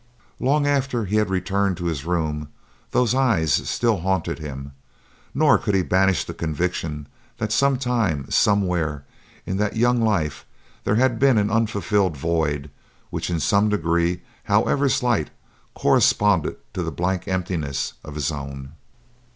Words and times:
Long 0.39 0.65
after 0.65 1.05
he 1.05 1.17
had 1.17 1.29
returned 1.29 1.77
to 1.77 1.85
his 1.85 2.05
room 2.05 2.47
those 2.89 3.13
eyes 3.13 3.53
still 3.69 3.97
haunted 3.99 4.39
him, 4.39 4.71
nor 5.31 5.59
could 5.59 5.75
he 5.75 5.83
banish 5.83 6.25
the 6.25 6.33
conviction 6.33 7.05
that 7.37 7.51
some 7.51 7.77
time, 7.77 8.25
somewhere, 8.31 9.05
in 9.45 9.57
that 9.57 9.75
young 9.75 10.01
life 10.03 10.43
there 10.85 10.95
had 10.95 11.19
been 11.19 11.37
an 11.37 11.51
unfilled 11.51 12.17
void 12.17 12.71
which 13.11 13.29
in 13.29 13.39
some 13.39 13.69
degree, 13.69 14.23
however 14.45 14.89
slight, 14.89 15.29
corresponded 15.75 16.55
to 16.73 16.81
the 16.81 16.89
blank 16.91 17.27
emptiness 17.27 17.93
of 18.03 18.15
his 18.15 18.31
own. 18.31 18.71